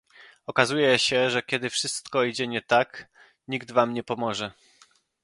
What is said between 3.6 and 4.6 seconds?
wam nie pomoże